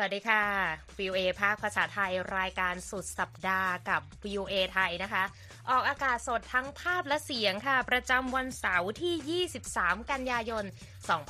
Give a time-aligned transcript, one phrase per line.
[0.00, 0.42] สวัสดีค่ะ
[0.98, 5.24] VOA ภาคภาษาไทยรายการสุดสัปดาห์กับ VOA ไทยนะคะ
[5.70, 9.44] ออกอากาศสดทั้งภาพและเสียงค่ะ ประจำวันเสาร์ที่
[9.74, 10.64] 23 กันยายน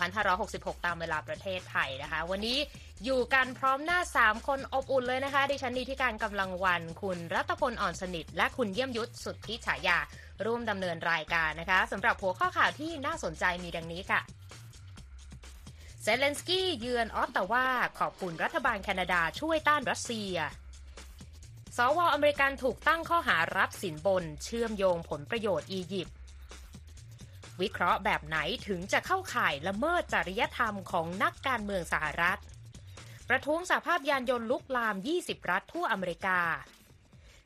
[0.09, 2.59] 2566 ตามเวลาประเทศไทยนะคะ วันนี้
[3.05, 9.99] อยู่กันพร้อมหน้า 3 คนอบอุ่นเลยนะคะ ดิฉันนีที่การกำลังวัน คุณรัตพลอ่อนสนิท และคุณเยี่ยมยุทธสุดที่ฉายา
[10.45, 14.21] ร่วมดำเนินรายการนะคะสำหรับหัวข้อข่าวที่น่าสนใจมีดังนี้ค่ะ
[16.11, 20.35] เซเลนสกี้เยือนออตตาวาขอบคุณรัฐบาลแคนาดาช่วยต้านรัสเซีย
[21.77, 26.17] สว.อเมริกันถูกตั้งข้อหารับสินบน เชื่อมโยงผลประโยชน์อียิปต์
[27.61, 32.41] วิเคราะห์แบบไหนถึงจะเข้าข่ายละเมิดจริยธรรมของนักการเมืองสหรัฐ
[33.29, 36.41] ประท้วงสหภาพยานยนต์ลุกลาม 20 รัฐทั่วอเมริกา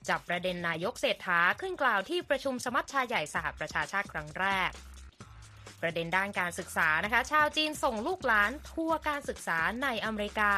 [0.09, 4.73] จับประเด็นนายกเศรษฐาขึ้นกล่าวที่ประชุมสมัชชาใหญ่สหประชาชาติครั้งแรก
[5.83, 10.53] ประเด็นด้านการศึกษานะคะ ชาวจีนส่งลูกหลานทัวร์การศึกษาในอเมริกา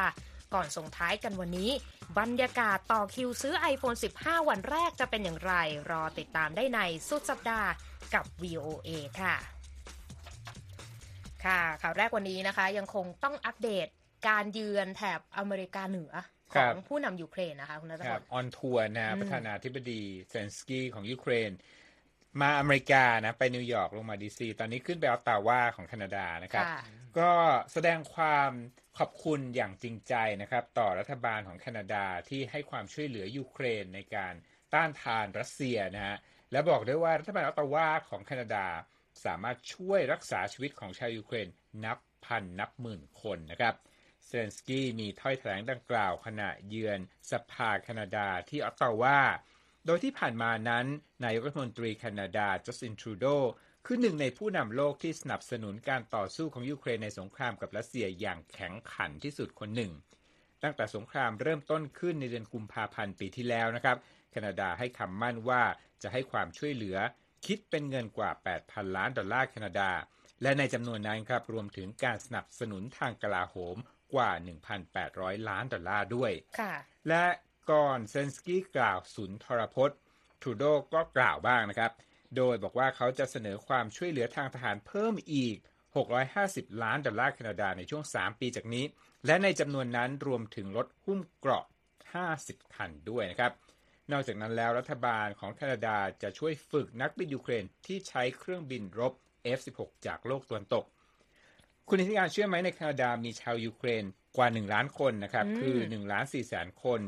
[0.53, 1.71] ก่อนส่งท้ายกันวันนี้
[2.19, 5.53] บรรยากาศต่อคิวซื้อ iPhone 15 วันแรกจะเป็นอย่างไร
[5.91, 7.69] รอติดตามได้ในสุดสัปดาห์
[8.13, 9.35] กับ VOA ค่ะ
[11.45, 13.87] ค่ะ ข่าวแรกวันนี้นะคะ ยังคงต้องอัปเดต
[14.27, 16.13] การเยือนแถบอเมริกาเหนือ
[16.53, 21.51] ขครัอบงผู้นำยูเครนนะคะคุณนัทคพรับล on tour นะอืมประธานาธิบดีเซเลนสกี้ของยูเครน
[22.41, 26.79] มาอเมริกานะไปนิวยอร์กลงมาดีซีตอนนี้ขึ้นไปออตตาวาของแคนาดานะครับค่ะ
[27.19, 27.31] ก็
[27.73, 28.51] แสดงความ
[28.97, 34.33] ขอบคุณอย่างจริงใจนะครับ ต่อรัฐบาลของแคนาดาที่ให้ความช่วยเหลือยูเครนในการ
[34.73, 36.17] ต้านทานรัสเซียนะฮะ
[36.51, 38.65] และบอกด้วยว่ารัฐบาลออตตาวาของแคนาดา
[39.25, 41.47] สามารถช่วยรักษาชีวิตของชาวยูเครน
[41.85, 43.75] นับพันนับหมื่นคนนะครับ
[44.25, 46.99] เซเลนสกี้มีถ้อยแถลงดังกล่าวขณะเยือน
[47.31, 49.19] สภาแคนาดาที่ออตตาวา
[49.85, 50.85] โดยที่ผ่านมานั้น
[51.23, 53.25] นายกรัฐมนตรีแคนาดาจัสตินทรูโด
[53.85, 59.91] คือหนึ่งในผู้นำโลกที่สนับสนุนการต่อสู้ของยูเครนในสงครามกับรัสเซียอย่างแข็งขันที่สุดคนหนึ่ง
[60.63, 63.97] ตั้งแต่สงครามเริ่มต้นขึ้นในเดือนกุมภาพันธ์ปีที่แล้วนะครับ
[64.31, 65.63] แคนาดาให้คำมั่นว่า
[66.03, 66.97] จะให้ความช่วยเหลือ
[67.45, 68.31] คิดเป็นเงินกว่า
[68.63, 69.91] 8,000 ล้านดอลลาร์แคนาดา
[70.41, 73.77] และในจำนวนนั้นครับรวมถึงการสนับสนุนทางกลาโหม
[74.13, 74.31] กว่า
[74.89, 76.73] 1,800 ล้านดอลลาร์ด้วยค่ะ
[77.09, 77.23] และ
[77.71, 79.99] ก่อนเซนสกี้กล่าวสุนทรพจน์
[80.41, 81.91] ทรูโดก็กล่าวบ้างนะครับ
[82.37, 85.55] โดยบอกว่าเขาจะเสนอความช่วยเหลือทางทหารเพิ่มอีก
[86.19, 88.85] 650 ล้านดอลลาร์แคนาดาในช่วง 3 ปีจากนี้
[89.25, 91.65] และในจำนวนนั้นรวมถึงรถหุ้มเกราะ
[92.19, 93.51] 50 คันด้วยนะครับ
[94.11, 99.13] นอกจากนั้นแล้วรัฐบาลของแคนาดาจะช่วยฝึกนักบินยูเครนที่ใช้เครื่องบินรบ
[99.57, 100.85] F-16 จากโลกตะวันตก
[101.87, 104.03] คุณพินิจการเชื่อไหมในแคนาดามีชาวยูเครน
[104.37, 107.01] กว่า 1 ล้านคนนะครับอืมคือ1ล้าน4แสนคน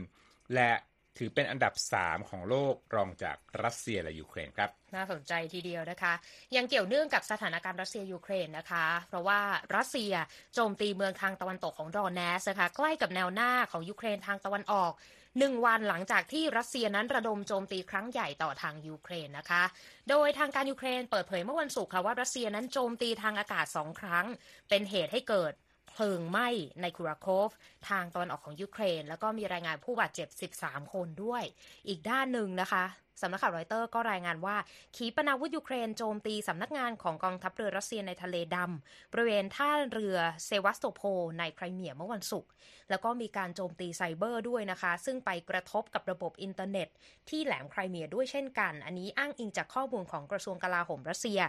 [0.56, 0.72] และ
[1.18, 6.14] ถือเป็นอันดับ 3 ของโลกรองจากรัสเซียและยูเครนครับ น่าสนใจทีเดียวนะคะ
[6.56, 9.40] ยังเกี่ยวเนื่องกับสถานการณ์รัสเซียยูเครนนะคะ เพราะว่า
[9.76, 10.14] รัสเซีย
[10.54, 14.94] โจมตีเมืองทางตะวันตกของโดเนตสก์นะคะใกล้กับแนวหน้าของยูเครนทางตะวันออก
[15.40, 19.64] หนึ่งวันหลังจากที่รัสเซียนั้นระดมโจมตีครั้งใหญ่ต่อทางยูเครนนะคะ
[20.10, 24.26] โดยทางการยูเครนเปิดเผยเมื่อวันศุกร์ค่ะว่ารัสเซียนั้นโจมตีทางอากาศสองครั้ง
[24.70, 25.54] เป็นเหตุให้เกิด
[25.90, 26.48] เพลิงไหม้
[26.82, 27.50] ในคูราโคฟ
[27.90, 31.44] ทางตะวันออกของยูเครน แล้วก็มีรายงานผู้บาดเจ็บ 13 คนด้วย
[31.88, 32.86] อีกด้านหนึ่งนะคะ
[33.22, 34.56] สำนักข่าวรอยเตอร์ก็รายงานว่า
[34.96, 41.02] ขีปนาวุธยูเครนโจมตีสำนักงานของกองทัพเรือรัสเซียในทะเลดำบริเวณท่าเรือเซวาสโตโพล
[41.40, 42.50] ในไครเมียเมื่อวันศุกร์
[42.90, 46.88] แล้วก็มีการโจมตีไซเบอร์ด้วยนะคะ ซึ่งไปกระทบกับระบบอินเทอร์เน็ต
[47.30, 51.40] ที่แหลมไครเมียด้วยเช่นกัน อันนี้อ้างอิงจากข้อมูลของกระทรวงกลาโหมรัสเซีย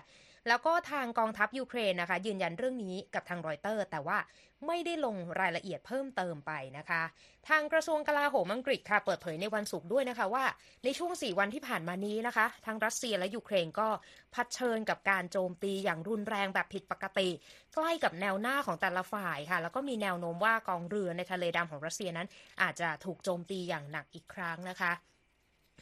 [0.48, 4.18] แล้วก็ทางกองทัพยูเครนนะคะ ยืนยันเรื่องนี้กับทางรอยเตอร์ แต่ว่า
[4.66, 7.02] ไม่ได้ลงรายละเอียดเพิ่มเติมไปนะคะ
[7.48, 10.44] ทางกระทรวงกลาโหมอังกฤษค่ะเปิดเผยในวันศุกร์ด้วยนะคะว่า
[10.84, 13.88] ในช่วง 4 วันที่ผ่านมานี้นะคะทั้งรัสเซียและยูเครนก็
[14.32, 17.28] เผชิญกับการโจมตีอย่างรุนแรงแบบผิดปกติ
[17.74, 22.28] ใกล้กับแนวหน้าของแต่ละฝ่ายค่ะ แล้วก็มีแนวโน้มว่ากองเรือในทะเลดำของรัสเซียนั้น
[22.62, 24.92] อาจจะถูกโจมตีอย่างหนักอีกครั้งนะคะ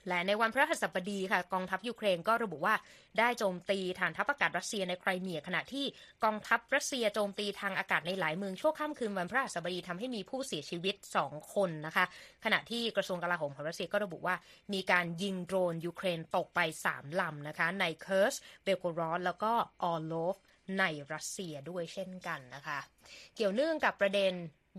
[0.08, 2.74] และในวันพฤหัสบดีค่ะกองทัพยูเครนก็ระบุว่า
[3.18, 5.86] ได้โจมตีฐานทัพอากาศรัสเซียในไครเมียขณะที่
[6.24, 12.04] กองทัพรัสเซียโจมตีทางอากาศในหลายเมืองช่วงค่ำคืนวันพฤหัสบดีทำให้มีผู้เสียชีวิต 2 คนนะคะ
[12.44, 14.36] ขณะที่กระทรวงกลาโหมของรัสเซียก็ระบุว่า
[14.72, 16.60] มีการยิงโดรนยูเครนตกไป
[16.90, 20.36] 3 ลำนะคะ ในเคิร์สก์ เบลโกรอดแล้วก็ออร์ลอฟ
[20.78, 22.78] ในรัสเซียด้วยเช่นกันนะคะ
[23.34, 24.32] เกี่ยวเนื่องกับประเด็น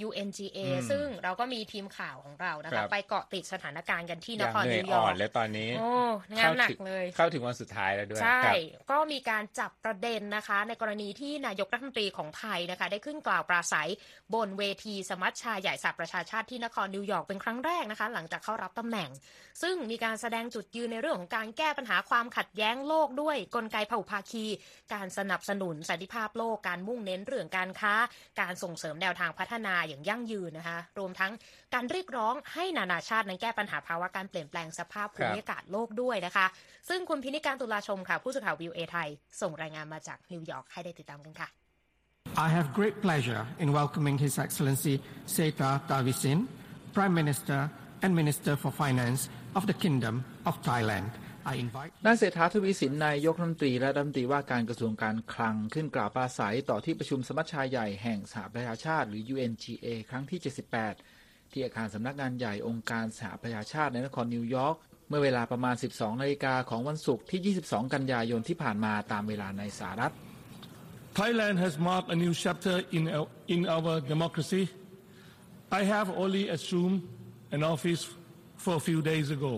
[0.08, 5.90] UNGA อืมซึ่งเราก็มีทีมข่าวของเรานะครัคะบไปเกาะติดสถานการณ์กันที่อนย่างครเหนื่นิอยวยอ่ออร์นกและตอนนี้โอ้
[6.38, 8.42] งานหนักเลย เข้าถึงวันสุดท้ายแล้วด้วย ใช่
[8.74, 13.90] ครับก็มีการจับประเด็นนะคะ ในกรณีที่นายกรัฐมนตรีของไทยนะคะ ได้ขึ้นกล่าวปราศัย
[14.34, 19.10] บนเวทีสมัชชาใหญ่สหประชาชาติที่นครนิวยอร์กเป็นครั้งแรกนะคะ หลังจากเข้ารับตำแหน่ง
[19.62, 24.46] ซึ่งมีการแสดงจุดยืนในเรื่องของการแก้ปัญหาความขัดแย้งโลกด้วยกลไกเผ่าภาคี
[24.94, 27.94] การสนับสนุนสันติภาพโลกการมุ่งเน้นเรื่องการค้า
[28.42, 31.32] การส่งเสริมแนวทางพัฒนาอย่างยั่งยืนนะคะ รวมทั้ง
[31.74, 36.46] การเรียกร้องให้นานาชาตินั้นแก้ปัญหาภาวะการเปลี่ยนแปลงสภาพภูมิอากาศโลกด้วยนะคะ
[36.90, 39.10] ซึ่งคุณพินิจการตุลาชมค่ะ ผู้สื่อข่าววีโอเอไทย
[39.42, 41.50] ส่งรายงานมาจากนิวยอร์กให้ได้ติดตามกันค่ะ
[42.46, 44.96] I have great pleasure in welcoming His Excellency
[45.36, 46.40] Srettha Thavisin,
[46.96, 47.60] Prime Minister
[48.04, 49.22] and Minister for Finance
[49.58, 50.16] of the Kingdom
[50.50, 51.10] of Thailand.
[51.52, 60.40] I invite นายเศรษฐาทวีสินนายกรัฐมนตรีและรัฐมนตรีว่าการกระทรวงการคลังขึ้นกล่าวปราศัยต่อที่ประชุมสมัชชาใหญ่แห่งสหประชาชาติหรือ UNGA ครั้งที่
[60.96, 64.76] 78 ที่อาคารสำนักงานใหญ่องค์การสหประชาชาติในนครนิวยอร์ก
[65.10, 70.14] เมื่อเวลาประมาณ 12 นาฬิกาของวันศุกร์ที่ 22 กันยายนที่ผ่านมาตามเวลาในสหรัฐ
[71.20, 74.64] Thailand has marked a new chapter in our, in our democracy.
[75.80, 77.00] I have only assumed
[77.56, 78.04] an office
[78.64, 79.54] for a few days ago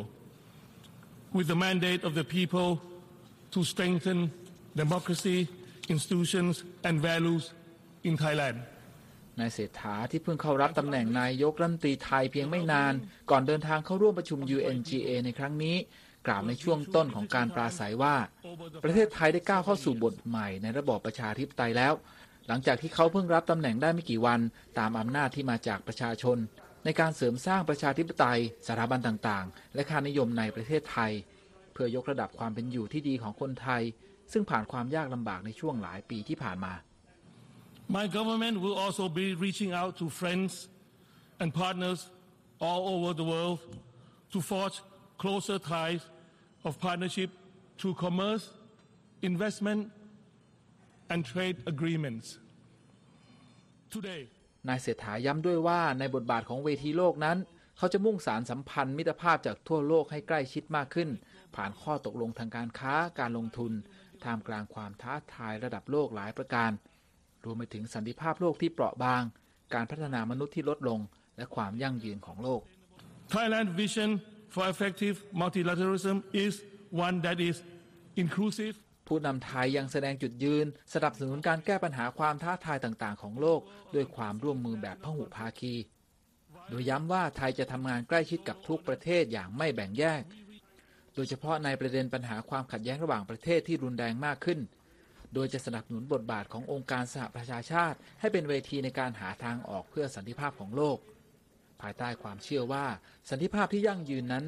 [1.34, 2.82] with the mandate of the people
[3.52, 4.32] to strengthen
[4.76, 5.48] democracy,
[5.88, 7.44] institutions and values
[8.04, 8.58] in Thailand.
[9.40, 12.94] นายเศรษฐาที่เพิ่งเข้ารับตำแหน่งนายกรัฐมนตรีไทยเพียงไม่นาน
[13.32, 15.76] ก่อนเดินทางเข้าร่วมประชุม UNGA ในครั้งนี้
[16.28, 18.16] กล่าวในช่วงต้นของการปราศัยว่า
[18.84, 21.94] ประเทศไทยได้ก้าวเข้าสู่บทใหม่ในระบอบประชาธิปไตยแล้ว
[22.48, 24.40] หลังจากที่เขาเพิ่งรับตำแหน่งได้ไม่กี่วัน
[24.80, 26.38] ตามอำนาจที่มาจากประชาชน
[26.86, 31.12] ในการเสริมสร้างประชาธิปไตยสถาบันต่างๆ และค่านิยมในประเทศไทย
[31.72, 33.84] เพื่อยกระดับความเป็นอยู่ที่ดีของคนไทย
[34.32, 36.74] ซึ่งผ่านความยากลำบากในช่วงหลายปีที่ผ่านมา
[37.98, 40.52] My government will also be reaching out to friends
[41.42, 42.00] and partners
[42.68, 43.58] all over the world
[44.34, 44.78] to forge
[45.24, 46.02] closer ties
[46.68, 47.30] of partnership
[47.80, 48.46] through commerce,
[49.22, 49.82] investment,
[51.12, 52.38] and trade agreements.
[53.96, 54.22] Today,
[54.68, 57.38] นายเศรษฐาย้ำด้วยว่าในบทบาทของเวทีโลกนั้น
[57.78, 61.10] เขาจะมุ่งสารสัมพันธ์มิตรภาพจากทั่วโลกให้ใกล้ชิดมากขึ้น
[61.56, 63.72] ผ่านข้อตกลงทางการค้าการลงทุน
[64.24, 66.72] ท่ามกลางความท้าทายระดับโลกหลายประการ
[67.46, 69.22] รวมไปถึงสันติภาพโลกที่เปราะบาง
[69.74, 71.00] การพัฒนามนุษย์ที่ลดลง
[71.38, 72.62] และความยั่งยืนของโลก
[73.34, 74.10] Thailand vision
[74.54, 76.54] for effective multilateralism is
[77.06, 77.58] one that is
[78.24, 78.76] inclusive,
[79.10, 83.62] ผู้นำไทยยังแสดงจุดยืน สนับสนุนการแก้ปัญหาความท้าทายต่างๆ ของโลก
[83.96, 85.76] ด้วยความร่วมมือแบบพหุภาคี
[86.70, 90.22] โดยย้ำว่าไทยจะทำงานใกล้ชิดกับทุกประเทศอย่างไม่แบ่งแยก
[91.16, 94.60] โดยเฉพาะในประเด็นปัญหาความขัดแย้งระหว่างประเทศที่รุนแรงมากขึ้น
[95.34, 100.98] โดยจะสนับสนุนบทบาทขององค์การสหประชาชาติ ให้เป็นเวทีในการหาทางออกเพื่อสันติภาพของโลก
[101.82, 102.86] ภายใต้ความเชื่อว่า
[103.30, 104.46] สันติภาพที่ยั่งยืนนั้น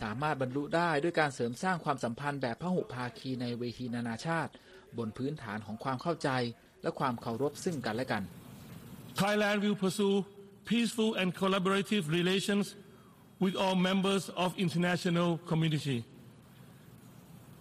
[0.00, 4.52] สามารถบรรลุได้ด้วยการเสริมสร้างความสัมพันธ์แบบพหุภาคีในเวทีนานาชาติ
[4.98, 6.30] บนพื้นฐานของความเข้าใจ
[6.82, 8.22] และความเคารพซึ่งกันและกัน
[9.22, 10.16] Thailand will pursue
[10.72, 12.64] peaceful and collaborative relations
[13.44, 15.98] with all members of international community.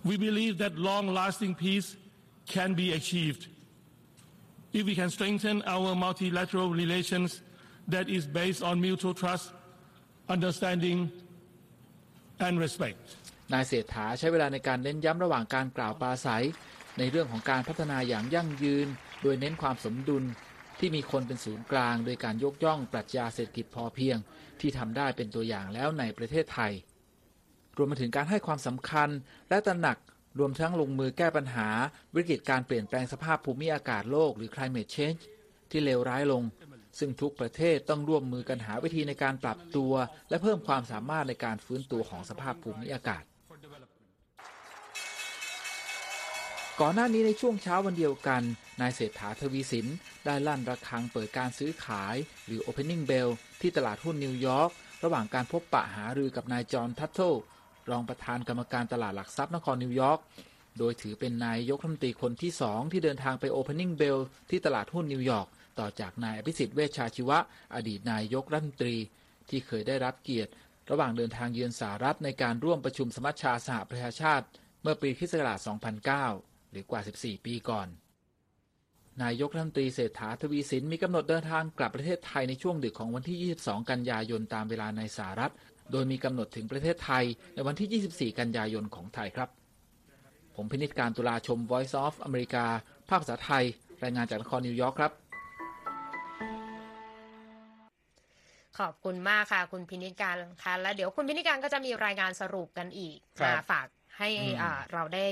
[0.09, 1.87] We believe that long-lasting peace
[2.55, 3.47] can be achieved
[4.73, 7.41] if we can strengthen our multilateral relations
[7.87, 9.45] that is based on mutual trust,
[10.27, 11.11] understanding,
[12.47, 12.97] and respect.
[13.53, 16.45] นายเศรษฐาใช้เวลาในการเน้นย้ำระหว่างการกล่าวปราศัย
[16.97, 18.87] ในเรื่องของการพัฒนาอย่างยั่งยืน
[19.23, 20.23] โดยเน้นความสมดุล
[20.79, 24.17] ที่มีคนเป็นศูนย์กลาง โดยการยกย่องปรัชญาเศรษฐกิจพอเพียง
[24.59, 26.71] ที่ทำได้เป็นตัวอย่างแล้วในประเทศไทย
[27.77, 29.09] รวมไปถึงการให้ความสำคัญ
[29.49, 29.97] และตระหนัก
[30.39, 31.69] รวมทั้งลงมือแก้ปัญหา
[32.15, 35.21] วิกฤตการเปลี่ยนแปลงสภาพภูมิอากาศโลกหรือ climate change
[35.71, 36.43] ที่เลวร้ายลง
[36.99, 39.93] ซึ่งทุกประเทศต้องร่วมมือกันหาวิธีในการปรับตัว
[40.29, 43.23] และเพิ่มความสามารถในการฟื้นตัวของสภาพภูมิอากาศ
[46.81, 48.41] ก่อนหน้านี้ในช่วงเช้าวันเดียวกัน
[48.81, 49.87] นายเศรษฐาทวีสิน
[50.25, 53.29] ได้ลั่นระฆังเปิดการซื้อขาย หรือ Opening Bell
[53.61, 54.69] ที่ตลาดหุ้นนิวยอร์ก
[55.03, 57.33] ระหว่างการพบปะหารือกับนายจอห์นทัตเทิล
[57.89, 60.19] รองประธานกรรมการตลาดหลักทรัพย์นครนิวยอร์ก
[60.79, 65.47] โดยถือเป็นนายกรัฐมนตรีคนที่สองที่เดินทางไป Opening Bell ที่ตลาดหุ้นนิวยอร์ก
[65.79, 67.39] ต่อจากนายอภิสิทธิ์เวชชาชีวะ
[67.75, 68.97] อดีตนายกรัฐมนตรี
[69.49, 70.51] ที่เคยได้รับเกียรติ
[70.89, 74.45] ระหว่างเดินทางเยือนสหรัฐในการร่วมประชุมสมัชชาสหประชาชาติ
[74.81, 75.59] เมื่อปีคริสต์ศักราช
[76.15, 77.87] 2009 หรือกว่า 14 ปีก่อน
[79.23, 85.53] นายกรัฐมนตรีเศรษฐาทวีสินมีกำหนดเดินทางกลับประเทศไทยในช่วงดึกของวันที่ 22 กันยายนตามเวลาในสหรัฐ
[85.91, 89.49] โดยมีกำหนดถึงประเทศไทยในวันที่ 24 กันยายนของไทยครับ
[90.55, 92.65] ผมพินิจการตุลาชม Voice of อเมริกา
[93.09, 93.63] ภาคภาษาไทย
[94.03, 95.11] รายงานจากนครนิวยอร์กครับ
[98.79, 105.25] ขอบคุณมากค่ะ คุณพินิจการค่ะ แล้วเดี๋ยวคุณพินิจการก็จะมีรายงานสรุปกันอีกครั้งมาฝากให้อืมอ่าเราได้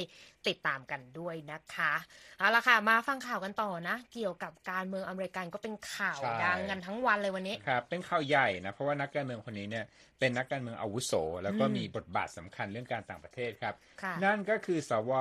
[0.48, 1.94] ติดตามกันด้วยนะคะ
[2.40, 9.86] เอาละค่ะ มาฟังข่าวกันต่อนะ เกี่ยวกับการเมืองอเมริกันก็เป็นข่าวใช่ดังกันทั้งวันเลยวันนี้ครับเป็นข่าวใหญ่นะเพราะว่านักการเมืองคนนี้เนี่ย
[10.20, 15.12] เป็นนักการเมืองอาวุโส แล้วก็อืมมีบทบาทสำคัญเรื่องการต่างประเทศครับค่ะนั่นก็คือสว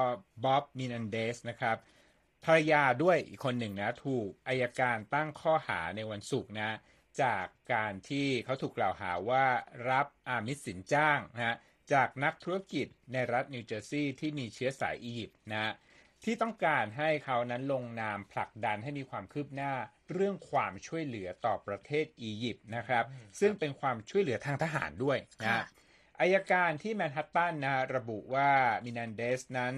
[0.44, 1.76] บ๊อบมินันเดสนะครับ
[2.44, 6.76] ภรรยาด้วยอีกคนหนึ่งนะ ถูกอายการตั้งข้อหาในวันศุกร์นะ
[7.22, 9.46] จากการที่เขาถูกกล่าวหาว่า
[9.90, 11.56] รับอามิสสินจ้างนะฮะ
[11.92, 15.72] จากนักธุรกิจในรัฐนิวเจอร์ซีย์ที่มีเชื้อสายอียิปต์นะฮะ
[16.24, 19.72] ที่ต้องการให้เขานั้นลงนามผลักดันให้มีความคืบหน้า
[20.12, 23.04] เรื่องความช่วยเหลือต่อประเทศอียิปต์นะครับ
[23.40, 25.64] ซึ่งเป็นความช่วยเหลือทางทหารด้วยนะค่ะฮะ
[26.20, 28.50] อัยการที่แมนฮัตตันนะฮะระบุว่า
[28.84, 29.74] เมเนนเดซนั้น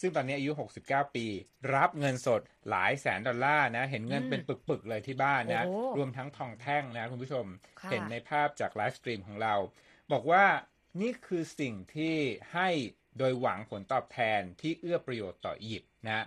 [0.00, 0.52] ซึ่งตอนนี้อายุ
[0.84, 1.26] 69 ปี
[1.74, 2.40] รับเงินสด
[2.70, 7.46] หลายแสนดอลลาร์นะ เห็นเงินเป็นปึกๆเลยที่บ้านนะโอ้โหรวมทั้งทองแท่งนะคุณผู้ชม
[7.80, 9.54] ค่ะเห็นในภาพจากไลฟ์สตรีมของเรา
[10.12, 10.44] บอกว่า
[11.00, 12.16] นี่คือสิ่งที่
[12.54, 12.68] ให้
[13.18, 16.24] โดยหวังผลตอบแทนที่เอื้อประโยชน์ต่ออียิปต์นะ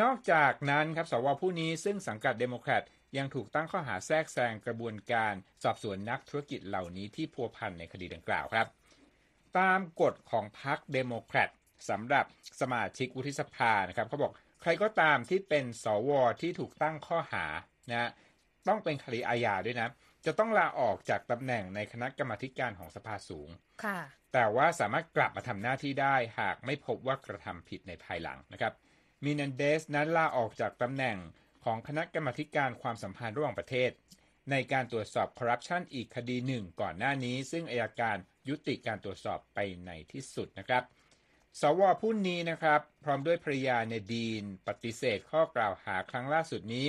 [0.00, 2.82] นอกจากนั้นครับสวผู้นี้ซึ่งสังกัดเดโมแครต
[3.16, 8.66] ยังถูกตั้งข้อหาแทรกแซงกระบวนการสอบสวนนักธุรกิจเหล่านี้ที่พัวพันในคดีดังกล่าวครับ
[9.58, 11.50] ตามกฎของพรรคเดโมแครต
[11.88, 12.24] สำหรับ
[12.60, 16.10] สมาชิกวุฒิสภานะครับเขาบอกใครก็ตามที่เป็นสว
[16.40, 17.44] ที่ถูกตั้งข้อหา
[17.90, 18.10] นะ
[18.68, 19.88] ต้องเป็นคดีอาญาด้วยนะ
[20.26, 23.48] จะต้องลาออกจากตำแหน่งในคณะกรรมาธิการของสภาสูง
[23.84, 23.98] ค่ะ
[24.32, 28.72] แต่ว่าสามารถกลับมาทำหน้าที่ได้หากไม่พบว่ากระทำผิดในภายหลังนะครับ
[29.24, 31.16] มินันเดสนั้นลาออกจากตำแหน่ง
[31.64, 33.90] ของคณะกรรมาธิการความสัมพันธ์ระหว่างประเทศ
[34.50, 38.16] ในการตรวจสอบคอร์รัปชันอีกคดีหนึ่งก่อนหน้านี้ ซึ่งอายการ
[38.48, 40.82] ยุติการตรวจสอบไปในที่สุดนะครับ
[41.60, 46.86] สวผู้นี้นะครับ พร้อมด้วยภรรยาในดีน ปฏิเสธข้อกล่าวหาครั้งล่าสุดนี้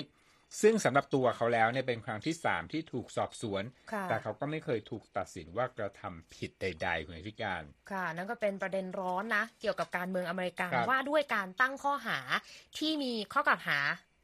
[0.62, 12.20] ซึ่งสำหรับตัวเขาแล้วเนี่ยเป็นครั้งที่3ที่ถูกสอบสวนค่ะแต่เขาก็ไม่เคยถูกตัดสินว่ากระทำผิดใด ๆ คุณอธิการ ค่ะ นั่นก็เป็นประเด็นร้อนนะ เกี่ยวกับการเมืองอเมริกันครับว่าด้วยการตั้งข้อหา
[12.77, 13.79] ที่มีข้อกล่าวหา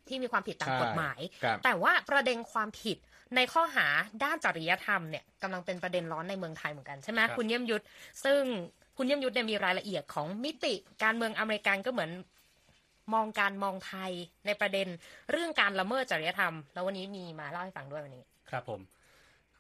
[0.08, 2.98] ที่มีความผิดตามใช่กฎหมายครับแต่ว่าประเด็นความผิด
[3.36, 3.88] ในข้อหา
[4.24, 7.84] ด้านจริยธรรมเนี่ยกำลังเป็นประเด็นร้อนในเมืองไทยเหมือนกันใช่ไหมครับคุณเยี่ยมยุทธ
[8.24, 8.42] ซึ่ง
[9.02, 12.12] คุณเยี่ยมยุทธเนี่ยมีรายละเอียดของมิติการเมืองอเมริกันก็เหมือน
[13.14, 14.12] มองการมองไทย
[14.46, 14.88] ในประเด็น
[15.32, 18.82] เรื่องการละเมิดจริยธรรม แล้ววันนี้มีมาเล่าให้ฟังด้วยวันนี้ ครับผม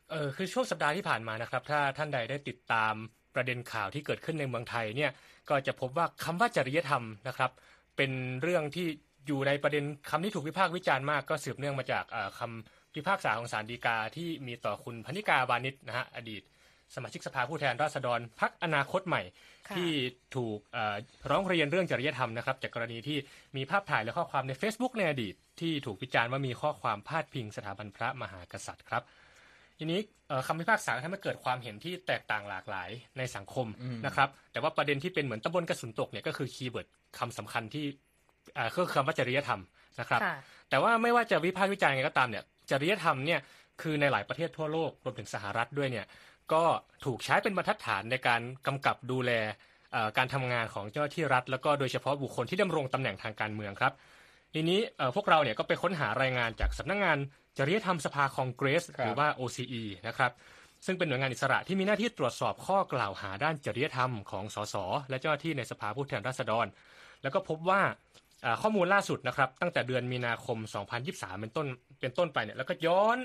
[0.09, 2.93] เออคือช่วงสัปดาห์ที่ผ่านมานะครับ ถ้าท่านใดได้ติดตาม
[3.35, 5.11] ประเด็นข่าวที่เกิดขึ้นในเมืองไทยเนี่ย
[5.49, 7.51] ก็จะพบว่าคำว่าจริยธรรมนะครับ
[7.97, 8.87] เป็นเรื่องที่
[9.27, 16.43] อยู่ในประเด็นคำที่ถูกวิพากษ์วิจารณ์มากก็สืบเนื่องมาจากเอ่อคำพิพากษาของศาลฎีกาที่มีต่อคุณพนิกาบานิชนะฮะอดีต
[16.95, 19.21] สมาชิกสภาผู้แทนราษฎรพักอนาคตใหม่
[19.67, 19.91] ค่ะที่
[20.35, 20.95] ถูกเอ่อ
[21.29, 23.17] ร้องเรียนเรื่องจริยธรรมนะครับ จากกรณีที่
[23.57, 29.03] มีภาพถ่ายและข้อความใน Facebook ในอดีต ที่ถูกวิจารณ์ว่ามีข้อความพาดพิงสถาบันพระมหากษัตริย์ครับ
[29.77, 37.85] ทีนี้เอ่อคำพิพากษาทำให้เกิดความเห็นที่แตกต่างหลากหลายในสังคมอืมนะครับ แต่ว่าประเด็นที่เป็นเหมือนตำบลกระสุนตกเนี่ยก็คือ keyword คำสำคัญที่
[38.55, 39.61] เอ่อก็คือคำว่าจริยธรรม
[39.99, 40.35] นะครับค่ะ
[40.69, 43.39] แต่ว่าไม่ว่าจะวิพากษ์วิจารณ์ยังไงก็ตามเนี่ยจริยธรรมเนี่ย
[43.81, 46.05] คือในหลายประเทศทั่วโลกรวมถึงสหรัฐด้วยเนี่ย
[46.53, 46.63] ก็
[47.05, 49.31] ถูกใช้เป็นบรรทัดฐานในการกำกับดูแล
[49.91, 53.93] เอ่อการทำงานของเจ้าหน้าที่รัฐ แล้วก็โดยเฉพาะบุคคลที่ดำรงตำแหน่งทางการเมืองครับ
[54.53, 57.17] ทีนี้เอ่อพวกเราเนี่ยก็ไปค้นหารายงานจากสำนักงาน
[57.57, 60.31] จริยธรรมสภาคองเกรสครับหรือว่า OCE นะครับ
[60.85, 64.75] ซึ่งเป็นหน่วยงานอิสระที่มีหน้าที่ตรวจสอบข้อกล่าวหาด้านจริยธรรมของสส
[65.09, 66.65] และเจ้าหน้าที่ในสภาผู้แทนราษฎร
[67.23, 67.81] แล้วก็พบว่า
[68.45, 70.57] อ่าข้อมูลล่าสุดนะครับตั้งแต่เดือนมีนาคม
[70.99, 71.67] 2023 เป็นต้น
[72.01, 73.17] เป็นต้นไปเนี่ยแล้วก็ย้อน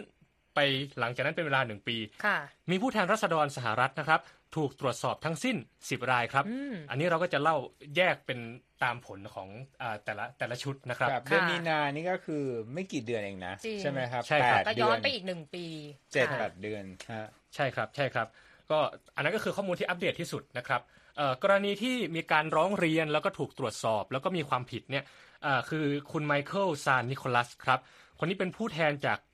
[0.55, 0.61] ไป
[1.01, 2.37] หลังจากนั้นเป็นเวลาหนึ่งปีค่ะ
[2.71, 4.21] มีผู้แทนราษฎรสหรัฐนะครับ
[4.57, 7.57] ถูกตรวจสอบทั้งสิ้น 10 รายครับอืมอันนี้เราก็จะเล่า
[7.97, 8.39] แยกเป็น
[8.85, 9.49] ตามผลของ
[9.83, 12.45] อาแต่ละแต่ละชุดนะครับครับเดือนมีนานี่ก็คือ
[12.75, 15.65] ไม่กี่เดือนเองนะจริงใช่ไหมครับใช่ครับแปดก็เดืย้ออนนไปอีกหนึ่งปี
[16.13, 18.27] เจ็ดค่ะแปดเดือนฮะใช่ครับใช่ครับ
[18.71, 18.79] ก็
[19.17, 20.81] อันนั้นก็คือข้อมูลที่อัปเดตที่สุดนะครับ
[21.17, 25.05] เอ่อกรณีที่มีการร้องเรียนแล้วก็ถูกตรวจสอบ แล้วก็มีความผิดเนี่ย
[25.47, 27.81] อ่าคือคุณไมเคิลซานนิโคลัสครับ
[28.19, 29.34] คนนี้เป็นผู้แทนจากอ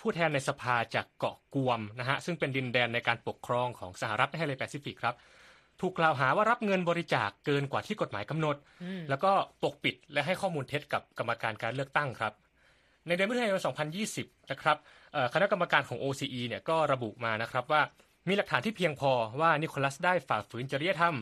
[0.00, 5.14] ผู้แทนในสภาจากเกาะกวมนะฮะซึ่งเป็นดินแดนในการปกครองของสหรัฐในทะเลแปซิฟิกครับ
[5.80, 12.32] ถูกกล่าวหาว่ารับเงินบริจาคเกินกว่าที่กฎหมายกำหนดอืมแล้วก็ปกปิดและให้ข้อมูลเท็จกับกรรมการการเลือกตั้งครับ
[13.06, 13.60] ในเดือนมิถุนายน
[14.04, 14.76] 2020 นะครับ
[15.12, 17.82] เอ่อคณะกรรมการของ OCE เนี่ยก็ระบุมานะครับว่า
[18.28, 21.16] มีหลักฐานที่เพียงพอว่านิโคลัสได้ฝ่าฝืนจริยธรรม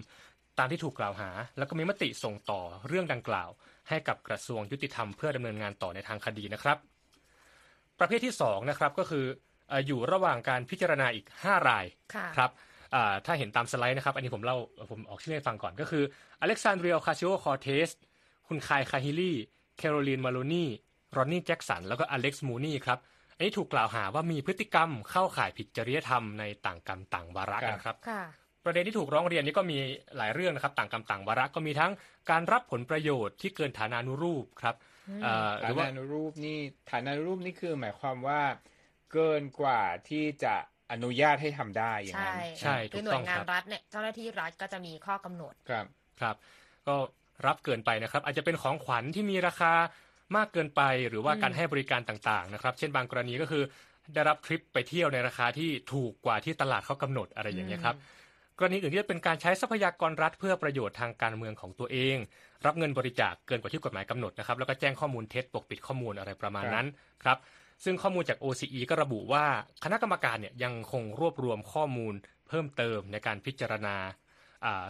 [0.58, 3.48] ตามที่ถูกกล่าวหา แล้วก็มีมติส่งต่อเรื่องดังกล่าว
[3.88, 6.78] ให้กับกระทรวงยุติธรรมเพื่อดำเนินงานต่อในทางคดีนะครับ
[8.00, 9.24] ประเภทที่2นะครับก็คือ
[9.68, 11.84] เอ่ออยู่ระหว่างการพิจารณาอีก 5 ราย
[12.14, 12.50] ค่ะครับ
[12.94, 14.56] อ่าถ้าเห็นตามสไลด์นะครับ อันนี้ผมเล่า
[14.90, 16.04] ผมออกชื่อให้ฟังก่อนก็คือ
[16.40, 17.88] อเล็กซานเดรียโอคาซิโอคอร์เทซ
[18.48, 19.36] คุณคายคาฮิลี่
[19.78, 20.64] แคโรลีนมาโลนี
[21.16, 22.98] รอนนี่แจ็กสันแล้วก็อเล็กซ์มูนี่ครับ
[23.36, 28.22] อันนี้ถูกกล่าวหาว่ามีพฤติกรรมเข้าข่ายผิดจริยธรรมในต่างกรรมต่างวาระกันครับค่ะ
[28.64, 29.78] ประเด็นที่ถูกร้องเรียนนี้ก็มี
[30.16, 31.92] หลายเรื่องนะครับ ต่างกรรมต่างวาระก็มีทั้ง
[32.30, 34.95] การรับผลประโยชน์ที่เกินฐานานุรูปครับเอ่อห
[35.62, 36.58] ฐารือว่านานุรูปนี่
[36.90, 38.42] ฐานานุรูปนี่คือหมายความว่า
[39.12, 40.54] เกินกว่าที่จะ
[40.92, 45.86] อนุญาตให้ทำได้อย่างใช่นั้นใช่คือถูกหน่ต้วองยงาคนรับรัฐเนี่ยเจ้าหน้าที่รัฐก็จะมีข้อกำหนดครับ
[46.20, 46.36] ครับ
[46.86, 46.94] ก็
[47.46, 49.72] รับเกินไปนะครับ อาจจะเป็นของขวัญที่มีราคา
[50.36, 53.62] มากเกินไปหรือว่าอืมการให้บริการต่างๆนะครับ เช่นบางกรณีก็คือ
[54.14, 57.96] ได้รับทริปไปเที่ยวในราคาที่ถูกกว่าที่ตลาดเขากำหนดอะไรอย่างเงี้ยครับ
[58.58, 62.16] กรณีอื่นที่จะเป็นการใช้ทรัพยากรรัฐเพื่อประโยชน์ทางการเมืองของตัวเอง
[62.66, 66.86] รับเงินบริจาคเกินกว่าที่กฎหมายกำหนดนะครับแล้วก็แจ้งข้อมูลเท็จปกปิดข้อมูลอะไรประมาณนั้น
[67.22, 67.38] ครับ
[67.84, 69.44] ซึ่งข้อมูลจาก OCE ก็ระบุว่า
[69.84, 72.14] คณะกรรมการเนี่ยยังคงรวบรวมข้อมูล
[72.48, 73.96] เพิ่มเติมในการพิจารณา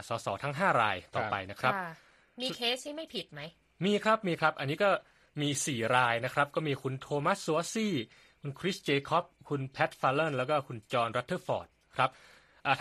[0.09, 1.73] สสทั้ง 5 รายต่อไปนะครับ
[2.43, 3.41] มีเคสที่ไม่ผิดไหม
[3.85, 4.91] มีครับมีครับ อันนี้ก็
[5.43, 7.95] มี 4 รายนะครับ ก็มีคุณโทมัสซัวซี่
[8.41, 12.11] คุณคริสเจคอบ คุณแพทฟาลอนแล้วก็คุณจอห์นรัตเทอร์ฟอร์ดครับ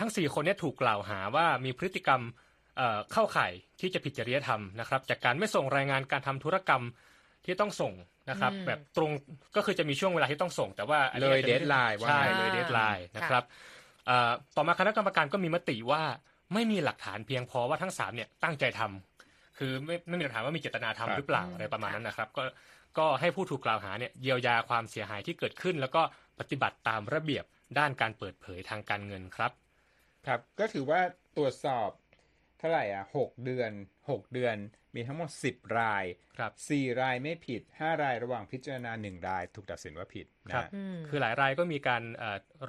[0.00, 2.22] ทั้ง 4 คนนี้ถูกกล่าวหาว่ามีพฤติกรรม
[3.12, 6.82] เข้าข่ายที่จะผิดจริยธรรมนะครับ จากการไม่ส่งรายงานการทำธุรกรรม
[7.44, 7.92] ที่ต้องส่ง
[8.30, 9.10] นะครับ แบบตรง
[9.56, 13.44] ก็คือจะมีช่วงเวลาที่ต้องส่ง แต่ว่าเลย deadline ใช่เลย deadline นะครับ
[14.56, 16.02] ต่อมาคณะกรรมการก็มีมติว่า
[16.54, 22.42] ไม่มีหลักฐานเพียงพอว่าทั้งสามเนี่ยตั้งใจทำคือไม่ไม่มีหลักฐานว่ามีเจตนาทำหรือเปล่าอะไรประมาณนั้นนะครับ ก็
[22.98, 26.02] ก็ให้ผู้ถูกกล่าวหาเนี่ยเยียวยาความเสียหายที่เกิดขึ้น แล้วก็
[26.38, 27.44] ปฏิบัติตามระเบียบ
[27.78, 29.52] ด้านการเปิดเผยทางการเงินครับ
[30.26, 31.00] ครับก็ถือว่า
[31.36, 31.88] ตรวจสอบ
[32.58, 33.70] เท่าไหร่อะหกเดือน
[34.10, 34.56] หกเดือน
[34.94, 36.04] มีทั้งหมด10ราย
[36.38, 40.64] ครับสี่รายไม่ผิด5รายระหว่างพิจารณา1ราย ถูกตัดสินว่าผิดครับ
[41.08, 42.02] คือหลายรายก็มีการ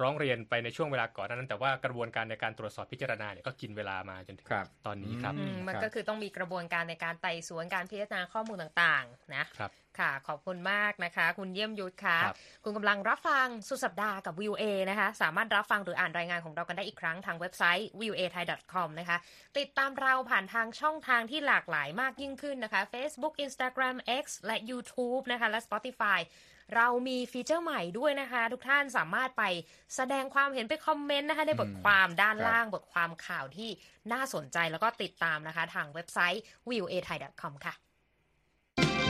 [0.00, 4.46] ร้องเรียนไปในช่วงเวลาก่อนนั้น แต่ว่ากระบวนการในการตรวจสอบพิจารณาเนี่ยก็กินเวลามาจนถึง
[4.86, 5.34] ตอนนี้ครับ
[5.68, 12.18] มันก็คือต้องมีกระบวนการในการไต่สวนการพิจารณาข้อมูลต่างๆ นะครับ ค่ะ ขอบคุณมากนะคะ คุณเยี่ยมยุทธค่ะ
[12.64, 19.16] คุณกำลังรับฟังสุดสัปดาห์กับวิวเอนะคะ สามารถรับฟังหรืออ่านรายงานของเรากันได้อีกครั้งทางเว็บไซต์ v i e w a thai com นะคะ
[19.58, 26.20] ติดตามเราผ่านทางช่องทางที่หลากหลายมากยิ่งขึ้นนะคะ Facebook Instagram X และ YouTube นะคะ และ Spotify
[26.76, 29.44] เรามีฟีเจอร์ใหม่ด้วยนะคะ ทุกท่านสามารถไป
[29.96, 33.70] แสดงความเห็นไปคอมเมนต์นะคะในบทความด้านล่างบทความข่าวที่
[34.12, 37.87] น่าสนใจแล้วก็ติดตามนะคะ ทางเว็บไซต์ v i e w a thai com ค่ะ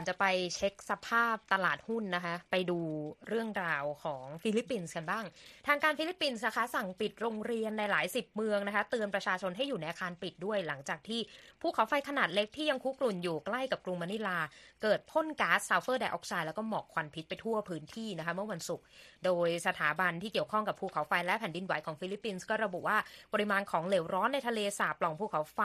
[0.00, 2.78] ก่อนจะไปเช็คสภาพตลาดหุ้นนะคะ ไปดู
[3.28, 5.24] เรื่องราวของฟิลิปปินส์กันบ้าง
[5.66, 11.20] ทางการฟิลิปปินส์นะคะ สั่งปิดโรงเรียนในหลายสิบเมืองนะคะ เตือนประชาชนให้อยู่ในอาคารปิดด้วย หลังจากที่
[11.60, 14.38] ภูเขาไฟขนาดเล็กที่ยังคุกรุ่นอยู่ใกล้กับกรุงมะนิลา
[14.82, 18.84] เกิดพ่นก๊าซซัลเฟอร์ไดออกไซด์แล้วก็หมอกควันพิษไปทั่วพื้นที่นะคะ เมื่อวันศุกร์
[19.24, 22.98] โดยสถาบันที่เกี่ยวข้องกับภูเขาไฟและแผ่นดินไหวของฟิลิปปินส์ก็ระบุว่า
[23.32, 25.60] ปริมาณของเหลวร้อนในทะเลสาบปล่องภูเขาไฟ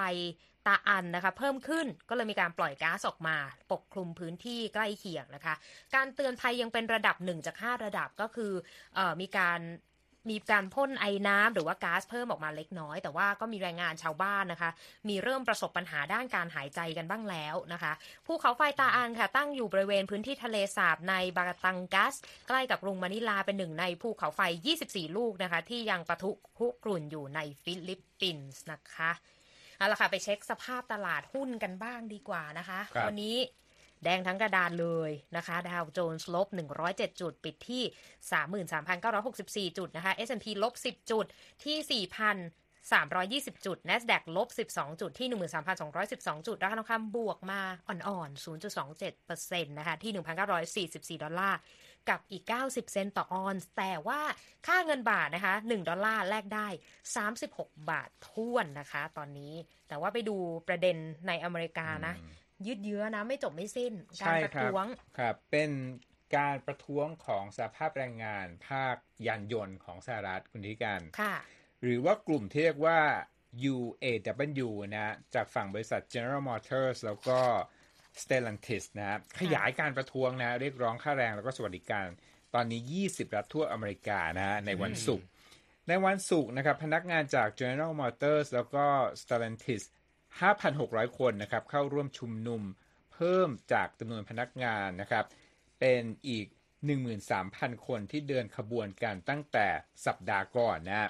[0.68, 3.38] ตาอัลนะคะ เพิ่มขึ้นก็เลยมีการปล่อยก๊าซออกมา
[3.72, 5.56] ปกคลุมพื้นที่ใกล้เคียงนะคะ
[5.96, 8.52] การเตือนภัยยังเป็นระดับ 1 จาก 5 ระดับก็คือ
[8.98, 9.62] อมีการ
[10.32, 14.70] มีการพ่นไอ้น้ำหรือว่าก๊าซเพิ่มออกมาเล็กน้อย แต่ว่าก็มีรายงานชาวบ้านนะคะ
[15.08, 17.94] มีเริ่มประสบปัญหาด้านการหายใจกันบ้างแล้วนะคะ
[18.26, 22.16] ภูเขาไฟตาอัลค่ะตั้งอยู่บริเวณพื้นที่ทะเลสาบในบาตังกัส
[22.48, 24.42] ใกล้กับกรุงมะนิลาเป็นหนึ่งในภูเขาไฟ
[24.80, 29.12] 24 ลูกนะคะ ที่ยังปะทุคุกรุ่นอยู่ในฟิลิปปินส์นะคะ
[29.78, 33.38] เอาละค่ะ ไปเช็คสภาพตลาดหุ้นกันบ้างดีกว่านะคะวันนี้
[34.04, 36.48] แดงทั้งกระดานเลยนะคะ ดาวโจนส์ลบ
[36.84, 37.84] 107 จุด ปิดที่
[39.70, 41.26] 33,964 จุดนะคะ S&P ลบ 10 จุด
[41.64, 42.04] ที่
[43.42, 45.28] 4,320 จุด NASDAQ ลบ 12 จุดที่
[45.88, 48.44] 13,212 จุดราคาทองคำบวกมาอ่อนๆ
[49.04, 50.12] 0.27%นะคะ ที่
[51.18, 51.60] 1,944 ดอลลาร์
[52.10, 54.22] กับอีก 90 เซนต์ต่อออนซ์แต่ว่า
[54.68, 56.68] ค่าเงินบาทนะคะ 1 ดอลลาร์แลกได้
[57.30, 59.54] 36 บาทท้วนนะคะ ตอนนี้
[59.88, 60.38] แต่ว่าไปดู
[60.68, 62.14] ประเด็นในอเมริกานะ
[62.66, 64.86] ยืดเยื้อนะ ไม่จบไม่สิ้น การประท้วง
[65.20, 65.72] ครับเป็น
[66.38, 68.96] การประท้วงของสภาพแรงงานภาค
[69.28, 71.36] ยานยนต์ของสหรัฐคุณธิการค่ะ
[71.82, 73.00] หรือว่ากลุ่มที่เรียกว่า
[73.74, 77.40] UAW นะ จากฝั่งบริษัท General Motors แล้วก็
[78.22, 82.06] Stellantis นะครับขยายการประท้วงนะเรียกร้องค่าแรงแล้วก็สวัสดิการ
[82.54, 85.28] ตอนนี้ 20 รัฐทั่วอเมริกานะในวันศุกร์
[85.88, 88.86] ในวันศุกร์นะครับพนักงานจาก General Motors แล้วก็
[89.22, 89.84] Stellantis
[90.50, 92.62] 5,600 คนนะครับเข้าร่วมชุมนุม
[93.14, 95.26] เพิ่มจากจำนวนพนักงานนะครับ
[95.80, 96.48] เป็นอีก
[97.16, 99.68] 13,000 คนที่เดินขบวนกันตั้งแต่
[100.06, 101.10] สัปดาห์ก่อนนะ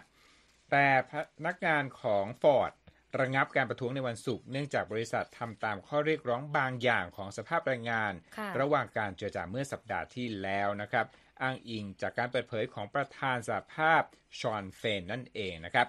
[0.71, 1.13] แต่พ
[1.47, 2.71] นักงานของ Ford
[3.19, 8.13] ระงับการประท้วงในวันศุกร์เนื่องจากบริษัททำตามข้อเรียกร้องบางอย่างของสภาพแรงงาน
[8.59, 11.05] ระหว่างการเจรจาเมื่อสัปดาห์ที่แล้วนะครับ
[11.41, 14.01] อ้างอิงจากการเปิดเผยของประธานสภาพ
[14.39, 15.87] ชอนเฟนนั่นเองนะครับ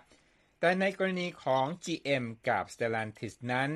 [0.60, 3.70] แต่ในกรณีของ GM กับ Stellantis นั้น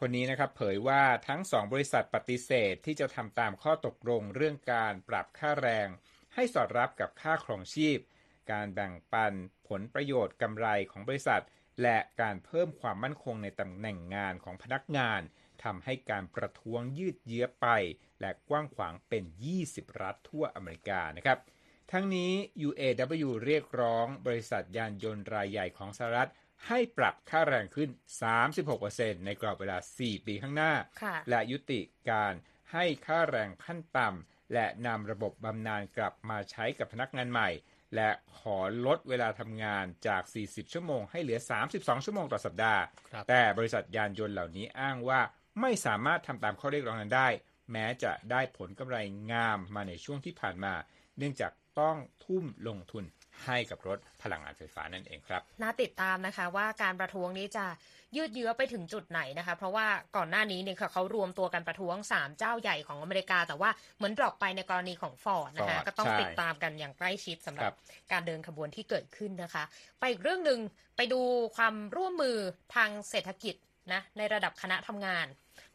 [0.00, 5.88] คนนี้นะครับเผยว่าทั้งสองบริษัทปฏิเสธที่จะทำตามข้อตกลงเรื่องการปรับค่าแรง
[6.34, 7.98] ให้สอดรับกับค่าครองชีพ
[8.52, 9.32] การแบ่งปัน
[9.68, 11.42] ผลประโยชน์กำไรของบริษัท
[11.82, 15.20] และการเพิ่มความมั่นคงในตำแหน่งงานของพนักงาน
[15.64, 17.66] ทำให้การประท้วงยืดเยื้อไป
[18.20, 19.24] และกว้างขวางเป็น
[19.62, 21.38] 20 รัฐทั่วอเมริกานะครับ
[21.92, 22.32] ทั้งนี้
[22.68, 26.30] UAW เรียกร้องบริษัทยานยนต์รายใหญ่ของสหรัฐ
[26.66, 27.90] ให้ปรับค่าแรงขึ้น
[28.58, 32.34] 36%ในกรอบเวลา 4 ปีข้างหน้าค่ะและยุติการ
[32.72, 37.50] ให้ค่าแรงขั้นต่ำและนำระบบบำนาญกลับมาใช้กับพนักงานใหม่
[37.94, 41.38] และขอลดเวลาทำงานจาก 40 ชั่วโมง ให้เหลือ
[41.72, 45.20] 32 ชั่วโมงต่อสัปดาห์ครับแต่บริษัทยานยนต์เหล่านี้อ้างว่า
[45.60, 47.28] ไม่สามารถทำตามข้อเรียกร้องนั้นได้
[47.72, 48.98] แม้จะได้ผลกำไร
[49.32, 50.74] งามมาในช่วงที่ผ่านมา
[51.18, 53.04] เนื่องจากต้องทุ่มลงทุน
[53.44, 57.66] ให้กับรถพลังงานไฟฟ้านั่นเองครับ น่าติดตามนะคะว่าการประท้วงนี้จะ
[58.16, 67.76] ยืดเยื้อไปถึงจุดไหนนะคะ เพราะว่าก่อนหน้านี้เนี่ยค่ะเขารวมตัวกันประท้วง 3 เจ้าใหญ่ของอเมริกา แต่ว่าเหมือน drop ไปในกรณีของฟอร์ดนะคะ Ford ก็ต้องใช่ติดตามกันอย่างใกล้ชิดครับสำหรับ
[68.12, 69.64] การเดินขบวนที่เกิดขึ้นนะคะ
[69.98, 70.60] ไปอีกเรื่องหนึ่ง
[70.96, 71.20] ไปดู
[71.56, 72.36] ความร่วมมือ
[72.74, 73.54] ทางเศรษฐกิจ
[73.92, 75.26] นะในระดับคณะทำงาน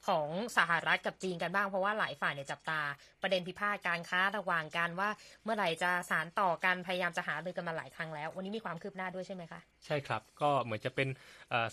[0.08, 2.80] ของสหรัฐกับจีนกันบ้างเพราะว่าหลายฝ่ายเนี่ยจับตา
[3.22, 5.10] ประเด็นพิพาทการค้าระหว่างกันว่า
[5.44, 11.08] เมื่อไหร่จะสารต่อกันพยายามจะหารือกันมาหลายครั้งแล้ว วันนี้มีความคืบหน้าด้วยใช่ไหมคะ ใช่ครับ ก็เหมือนจะเป็น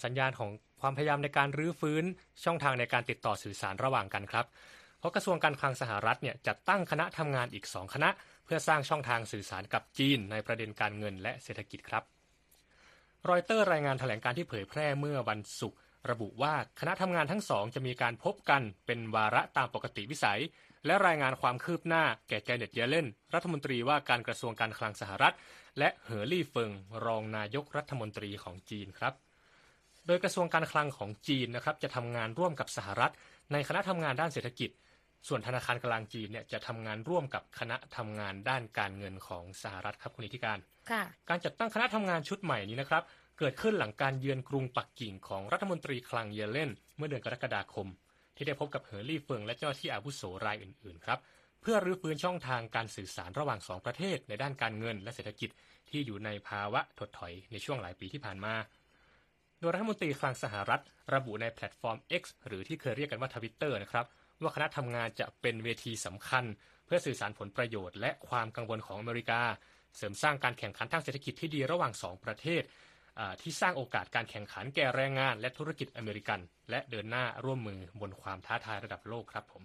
[0.04, 2.04] สัญญาณของความพยายามในการรื้อฟื้น
[2.44, 4.46] ช่องทางในการติดต่อสื่อสารระหว่างกันครับ
[4.98, 8.10] เพราะกระทรวงการคลังสหรัฐเนี่ยจัดตั้งคณะทำงานอีก2คณะ
[8.44, 12.02] เพื่อสร้างช่องทางสื่อสารกับจีน ในประเด็นการเงินและเศรษฐกิจครับ
[13.30, 15.78] รอยเตอร์รายงานแถลงการที่เผยแพร่เมื่อวันศุกร์
[16.10, 20.40] ระบุว่าคณะทำงานทั้งสองจะมีการพบกันเป็นวาระตามปกติวิสัย
[20.86, 25.34] และรายงานความคืบหน้าแก่แกเน็ตเยเลนรัฐมนตรีว่าการกระทรวงการคลังสหรัฐ
[25.78, 26.70] และเหอลี่เฟิง
[27.04, 29.14] รองนายกรัฐมนตรีของจีนครับ
[30.06, 33.12] โดยกระทรวงการคลังของจีนนะครับจะทำงานร่วมกับสหรัฐ
[33.52, 34.70] ในคณะทำงานด้านเศรษฐกิจ
[35.28, 40.58] ส่วนธนาคารกลางจีนเนี่ยจะทำงานร่วมกับคณะทำงานด้านการเงินของสหรัฐครับคุณอิทธิการ
[40.90, 43.02] ค่ะการจัดตั้งคณะทำงานชุดใหม่นี้นะครับ
[43.38, 47.88] เกิดขึ้นหลังการเยือนกรุงปักกิ่งของรัฐมนตรีคลังเยเลนเมื่อเดือนกรกฎาคม
[48.36, 51.18] ที่ได้พบกับเฮอร์รี่เฟิงและเจ้าหน้าที่อาวุโสรายอื่นๆครับ
[51.62, 55.50] เพื่อรื้อฟื้นช่องทางการสื่อสารระหว่างสองประเทศในด้านการเงินและเศรษฐกิจ
[55.88, 58.54] ที่อยู่ในภาวะถดถอยในช่วงหลายปีที่ผ่านมา
[59.60, 60.82] โดยรัฐมนตรีคลังสหรัฐ
[61.14, 64.06] ระบุในแพลตฟอร์ม X หรือที่เคยเรียกกันว่าทวิตเตอร์นะครับ
[64.42, 66.44] ว่าคณะทำงานจะเป็นเวทีสำคัญ
[66.86, 69.42] เพื่อสื่อสารผลประโยชน์และความกังวลของอเมริกา
[69.96, 72.62] เสริมสร้างการแข่งขันทางเศรษฐกิจที่ดีระหว่างสองประเทศ
[73.42, 79.62] ที่สร้างโอกาสการแข่งขันแก่แรงงาน และธุรกิจอเมริกัน และเดินหน้าร่วมมือบนความท้าทายระดับโลกครับผม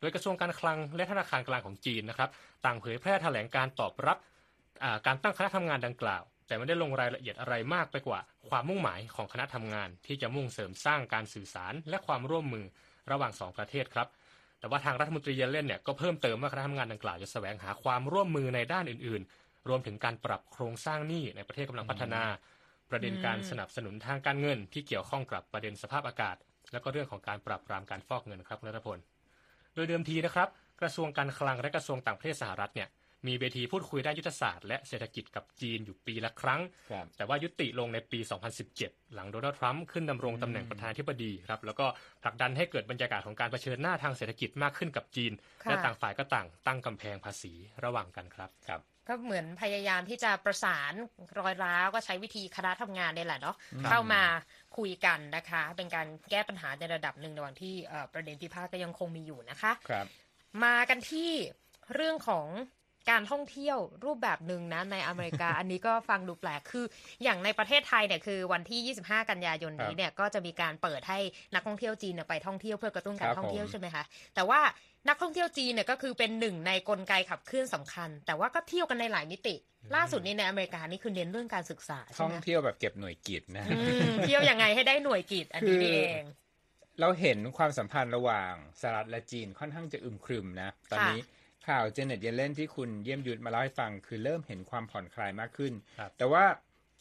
[0.00, 2.30] โดยกระทรวงการคลังและธนาคารกลางของจีนนะครับ
[2.64, 4.18] ต่างเผยแพร่แถลงการตอบรับ
[5.06, 12.64] การตั้งคณะทำงานดังกล่าว แต่ไม่ได้ลงรายละเอียดอะไรมากไปกว่า ความมุ่งหมายของคณะทำงาน ที่จะมุ่งเสริมสร้างการสื่อสาร และความร่วมมือ
[13.10, 14.08] ระหว่างสองประเทศครับ
[14.58, 22.22] แต่ว่าทางรัฐมนตรีเยเลนเนี่ยก็เพิ่มเติมว่าคณะทำงานดังกล่าวจะแสวงหาความร่วมมือในด้านอื่นๆ รวมถึงการปรับโครงสร้างหนี้ในประเทศกำลังพัฒนา
[22.90, 26.36] ประเด็นการสนับสนุนทางการเงิน ที่เกี่ยวข้องกับประเด็นสภาพอากาศ
[26.72, 28.98] แล้วก็เรื่องของการปรับปรามการฟอกเงินครับคุณรัฐพล
[29.74, 30.48] โดยเดิมทีนะครับ
[30.80, 32.88] กระทรวงการคลังและกระทรวงต่างประเทศสหรัฐเนี่ย
[33.26, 38.20] มีเวทีพูดคุยด้านยุทธศาสตร์และเศรษฐกิจกับจีนอยู่ปีละครั้งครับแต่ว่ายุติลงในปี
[38.66, 41.86] 2017 หลังโดนัลด์ทรัมป์ขึ้นดำรงตำแหน่งประธานาธิบดีครับ แล้วก็
[42.22, 45.32] ผลักดันให้เกิดบรรยากาศของการเผชิญหน้าทางเศรษฐกิจมากขึ้นกับจีน
[45.64, 47.52] ค่ะและต่างฝ่ายก็ต่างตั้งกำแพงภาษี
[47.84, 50.92] ระหว่างกันครับครับ ก็เหมือนพยายามที่จะประสาน
[51.38, 54.22] รอยร้าวก็ใช้วิธีคณะทำงานเนี่ยแหละเนาะครับเข้ามา
[54.76, 60.06] คุยกันนะคะ เป็นการแก้ปัญหาในระดับหนึ่งระหว่างที่เอ่อประเด็นพิพาทก็ยังคงมีอยู่นะคะครับ
[60.64, 61.30] มากันที่
[61.94, 62.46] เรื่องของ
[63.10, 66.84] การท่องเที่ยวรูปแบบหนึ่งนะในอเมริกา อันนี้ก็ฟังดูแปลกคือ
[67.22, 71.18] อย่างในประเทศไทยเนี่ยคือวันที่ 25 กันยายนนี้เนี่ยก็จะมีการเปิดให้
[71.54, 74.60] นักท่องเที่ยวจีนเนี่ยไปท่องเที่ยวเพื่อกระตุ้นการครับท่องเที่ยวผมใช่ไหมคะแต่ว่า
[75.08, 79.54] นักท่องเที่ยวจีนเนี่ยก็คือเป็นหนึ่งในกลไกขับเคลื่อนสำคัญ แต่ว่าก็เที่ยวกันในหลายมิติ
[79.94, 86.24] ล่าสุดนี้ในอเมริกานี่คือเน้นเรื่องการศึกษาใช่ท่อไหงมเที่ยวแบบเก็บหน่วยกิจนะอืมเที่ยวยังไงให้ได้หน่วยกิจอันนี้นี่เอง
[87.00, 91.20] เราเห็นความสัมพันธ์ระหว่างสหรัฐและจีนค่อนข้างจะอึมครึมนะ ตอนนี้
[91.68, 96.44] ข่าวเจเน็ตเยเลนที่คุณเยี่ยมยุทธมาเล่าให้ฟัง คือเริ่มเห็นความผ่อนคลายมากขึ้นครับแต่ว่า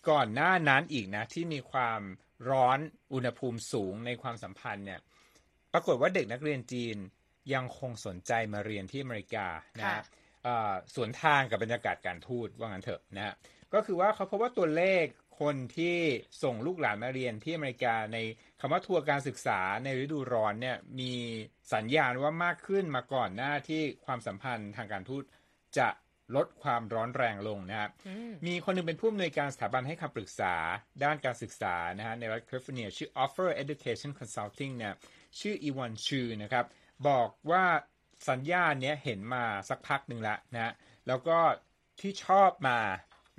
[0.09, 2.01] ก่อนหน้านั้นอีกนะ ที่มีความ
[2.49, 2.79] ร้อน
[3.13, 4.99] อุณหภูมิสูงในความสัมพันธ์เนี่ย
[5.73, 6.97] ปรากฏว่าเด็กนักเรียนจีน
[7.53, 9.47] ยังคงสนใจมาเรียนที่อเมริกา
[9.79, 10.03] นะค่ะฮะ
[10.43, 13.33] เอ่อสวนทางกับบรรยากาศการทูตว่างั้นเถอะนะฮะ
[13.73, 15.05] ก็คือว่าเขาพบว่าตัวเลข
[15.41, 15.97] คนที่
[16.43, 18.17] ส่งลูกหลานมาเรียนที่อเมริกาใน
[18.59, 21.13] คำว่าทัวร์การศึกษาในฤดูร้อนเนี่ยมี
[21.73, 25.23] สัญญาณว่ามากขึ้นมาก่อนหน้าที่ความสัมพันธ์ทางการทูต
[25.77, 25.89] จะ
[26.35, 30.55] ลดความร้อนแรงลงนะครับอืมมีคนหนึงเป็นผู้อำนวยการสถาบันให้คำปรึกษา
[31.03, 34.93] ด้านการศึกษานะฮะในรัฐแคลิฟอร์เนียชื่อ Offer Education Consulting เนี่ย
[35.39, 36.65] ชื่ออีวอนชูนะครับ
[37.07, 37.65] บอกว่า
[38.29, 40.73] สัญญาณเนี้ยเห็นมาสักพักหนึ่งละนะฮะ
[41.07, 41.37] แล้วก็
[41.99, 42.77] ที่ชอบมา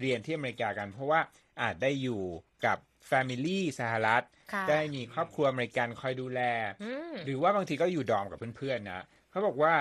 [0.00, 1.20] เรียนที่อเมริกากัน เพราะว่า
[1.60, 2.22] อาจได้อยู่
[2.66, 2.78] กับ
[3.10, 4.22] Family สหรัฐ
[4.52, 6.40] ค่ะได้มีครอบครัวอเมริกันคอยดูแล
[6.82, 9.74] อืมหรือว่าบางทีก็อยู่ดอมกับเพื่อนๆนะเขาบอกว่า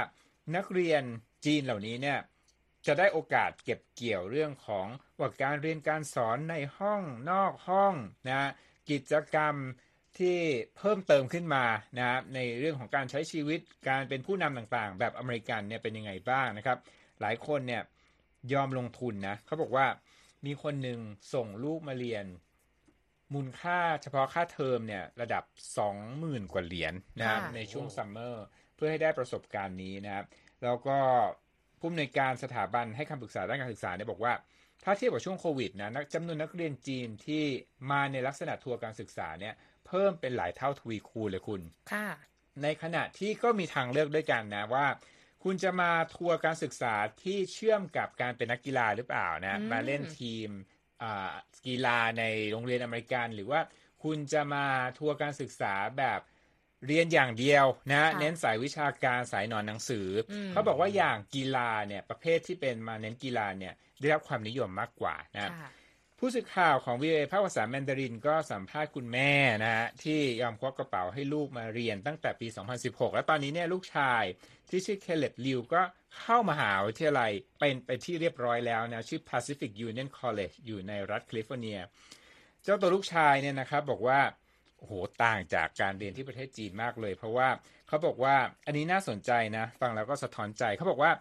[0.55, 1.03] นักเรียน
[1.45, 2.19] จีนเหล่านี้เนี่ย
[2.85, 4.87] จะได้โอกาสเก็บเกี่ยวเรื่องของ
[5.19, 7.93] ว่าการเรียนการสอนในห้องนอกห้อง
[8.27, 8.49] นะ
[8.89, 9.55] กิจกรรม
[10.19, 10.37] ที่
[10.77, 11.65] เพิ่มเติมขึ้นมา
[11.97, 16.77] นะในเรื่องของการใช้ชีวิตการเป็นผู้นำต่างๆ แบบอเมริกันเนี่ยเป็นยังไงบ้างนะครับ
[17.21, 17.81] หลายคนเนี่ย
[18.53, 19.85] ยอมลงทุนนะเขาบอกว่า
[20.45, 20.99] มีคนหนึ่ง
[21.33, 22.25] ส่งลูกมาเรียน
[23.33, 25.43] มูลค่าเฉพาะค่าเทอมเนี่ยระดับ
[25.99, 28.45] 20,000 กว่าเหรียญนะครับค่ะในช่วงซัมเมอร์
[28.75, 30.25] เพื่อให้ได้ประสบการณ์นี้นะครับ
[30.63, 30.97] แล้วก็
[31.79, 34.33] ผู้อำนวยการสถาบันให้คำปรึกษาด้านการศึกษาเนี่ยบอกว่า
[34.83, 37.43] ถ้าเทียบกับช่วงโควิดนะนักจำนวนนักเรียนจีนที่
[37.91, 39.53] มาในลักษณะทัวร์การศึกษาเนี่ย
[39.91, 41.61] เพิ่มเป็นหลายเท่าทวีคูณเลยคุณ
[41.93, 42.07] ค่ะ
[42.63, 44.85] ในขณะที่ก็มีทางเลือกด้วยกันนะว่า
[45.43, 50.49] คุณจะมาทัวร์การศึกษาที่เชื่อมกับการเป็นนักกีฬาหรือเปล่านะอืมมาเล่นทีม
[51.03, 51.33] อ่า
[51.67, 53.59] กีฬาในโรงเรียนอเมริกัน หรือว่า
[54.03, 54.65] คุณจะมา
[54.99, 56.19] ทัวร์การศึกษาแบบ
[56.87, 65.69] เรียนอย่างเดียวนะ เน้นสายวิชาการสายหนอนหนังสืออมเขาบอกว่าอย่างกีฬาเนี่ยประเภทที่เป็นมาเน้นกีฬาเนี่ยได้รับความนิยมมากกว่านะค่ะ
[66.23, 69.31] ผู้สื่อข่าวของ VOA ภาคภาษาแมนดารินก็สัมภาษณ์คุณแม่
[69.63, 72.47] นะฮะที่ยอมควักกระเป๋าให้ลูกมาเรียนตั้งแต่ปี
[72.81, 74.23] 2016 แล้วตอนนี้เนี่ยลูกชาย
[74.69, 75.81] ที่ชื่อเคเลบลิวก็
[76.19, 81.79] เข้ามหาวิทยาลัยเป็นไปที่เรียบร้อยแล้วนะชื่อ Pacific Union College อยู่ในรัฐแคลิฟอร์เนีย
[82.63, 84.19] เจ้าตัวลูกชายเนี่ยนะครับบอกว่า
[84.77, 87.49] โอ้โหต่างจากการเรียนที่ประเทศจีนมากเลย เพราะว่า
[87.87, 91.11] เขาบอกว่าอันนี้น่าสนใจนะ ฟังแล้วก็สะท้อนใจเขาบอกว่า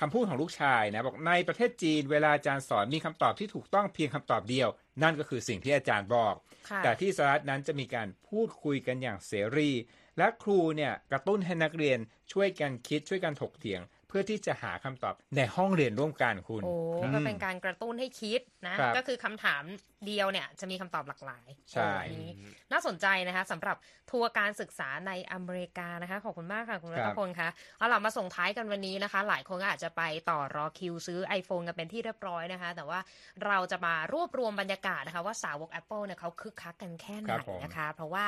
[0.00, 4.68] คำพูดของลูกชายนะบอกในประเทศจีนเวลาอาจารย์สอนมีคำตอบที่ถูกต้องเพียงคำตอบเดียว
[5.02, 6.34] นั่นก็คือสิ่งที่อาจารย์บอก
[6.68, 9.70] ค่ะแต่ที่สหรัฐนั้นจะมีการพูดคุยกันอย่างเสรี
[10.18, 11.98] และครูเนี่ยกระตุ้นให้นักเรียน
[12.32, 19.62] ช่วยกันคิดช่วยกันถกเถียง เพื่อที่จะหาคำตอบในห้องเรียนร่วมกันคุณ โอ้อืมก็เป็นการกระตุ้นให้คิดนะครับก็คือคำถาม
[20.06, 22.32] เดียวเนี่ยจะมีคำตอบหลากหลาย ใช่โอ้อันนี้
[22.72, 23.76] น่าสนใจนะคะสำหรับ
[24.10, 32.98] ทัวร์การศึกษาในอเมริกานะคะ ขอบคุณมากค่ะ คุณรัตพลคะเอาล่ะมาส่งท้ายกันวันนี้นะคะ หลายคนก็อาจจะไปต่อรอคิวซื้อ iPhone กันเป็นที่เรียบร้อยนะคะ แต่ว่า
[33.46, 38.24] เราจะมารวบรวมบรรยากาศนะคะว่าสาวก Apple เนี่ยเขาคึกคักกันแค่ไหนครับผมนะคะ เพราะว่า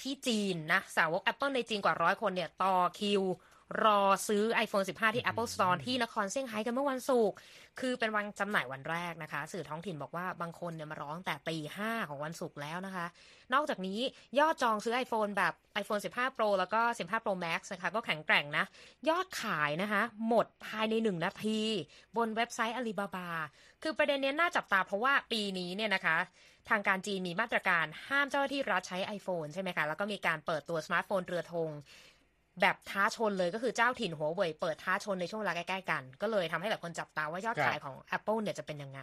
[0.00, 3.22] ที่จีนนะสาวก Apple ในจีนกว่าร้อยคนเนี่ยต่อคิว
[3.84, 7.36] รอซื้อ iPhone 15 ที่ Apple Store ที่นครเซี่ยงไฮ้กันเมื่อวันศุกร์
[7.80, 13.06] คือเป็นวันจำหน่ายวันแรกนะคะ สื่อท้องถิ่นบอกว่าบางคนเนี่ยมาร้องแต่ตีห้าของวันศุกร์แล้วนะคะ
[13.54, 14.00] นอกจากนี้
[14.38, 18.64] ยอดจองซื้อ iPhone แบบ iPhone 15 Pro แล้วก็ 15 Pro Max นะคะ ก็แข็งแกร่งนะ
[19.08, 21.60] ยอดขายนะคะ หมดภายใน 1 นาที
[22.16, 23.28] บนเว็บไซต์ Alibaba
[23.82, 26.18] คือประเด็นเนี้ยน่าจับตาเพราะว่าปีนี้เนี่ยนะคะ
[26.70, 31.70] ทางการจีนมีมาตรการห้ามเจ้าหน้าที่รัฐใช้ iPhone ใช่ไหมคะ แล้วก็มีการเปิดตัวสมาร์ทโฟนเรือธง
[32.60, 39.00] แบบท้าชนเลยก็คือเจ้าถิ่นหัวเว่ยเปิดท้าชนในช่วงเวลาใกล้ๆกัน ก็เลยทำให้หลายคนจับตาว่ายอดครับขายของ Apple เนี่ยจะเป็นยังไง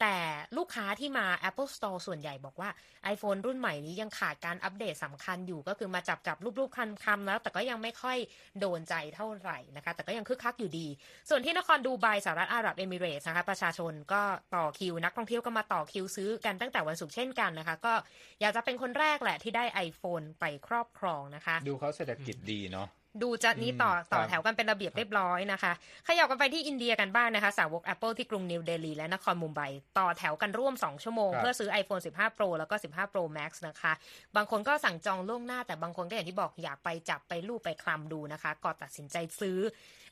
[0.00, 0.14] แต่
[0.56, 2.68] ลูกค้าที่มา Apple Store ส่วนใหญ่บอกว่า
[3.14, 8.18] iPhone รุ่นใหม่นี้ยังขาดการอัปเดตสำคัญอยู่ก็คือมาจับจับลูบๆคลำๆแล้ว แต่ก็ยังไม่ค่อย
[8.60, 10.86] โดนใจเท่าไหร่นะคะ แต่ก็ยังคึกคักอยู่ดี
[11.28, 14.22] ส่วนที่นครดูไบสหรัฐอาหรับเอมิเรตส์นะคะประชาชนก็
[14.54, 17.94] ต่อคิวนักท่องเที่ยวก็มาต่อคิวซื้อกันตั้งแต่วันศุกร์เช่นกันนะคะ ก็
[18.40, 22.85] อยากจะเป็นคนแรกแหละที่ได้ iPhone ไปครอบครองนะคะ ดูเขาเศรษฐกิจดีเนาะ
[23.22, 25.72] ดูจะนี้ต่ออืมต่อครับแถวกันเป็นระเบียบเรียบร้อยนะคะ
[26.08, 29.60] ขยับกันไปที่อินเดียกันบ้างนะคะ สาวก Apple ที่กรุงนิวเดลีและนครมุมไบ
[29.98, 33.92] ต่อแถวกันร่วม 2 ชั่วโมงครับเพื่อซื้อ iPhone 15 Pro แล้วก็ 15 Pro Max นะคะ
[34.36, 39.58] บางคนก็สั่งจองล่วงหน้า แต่บางคนก็อย่างที่บอกอยากไปจับไปลูบไปคลำดูนะคะก็ตัดสินใจซื้อ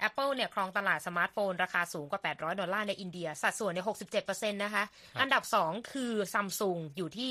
[0.09, 3.87] Apple เนี่ยครองตลาดสมาร์ทโฟน ราคาสูงกว่า 800 ดอลลาร์ในอินเดีย สัดส่วนเนี่ย
[4.25, 4.85] 67%นะคะ
[5.21, 7.31] อันดับ 2 คือซัมซุงอยู่ที่